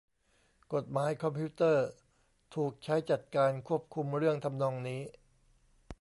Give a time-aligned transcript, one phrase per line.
[0.73, 1.87] กฎหมายคอมพิวเตอร์
[2.55, 5.01] ถูกใช้จัดการควบคุมเรื่องทำนองนี้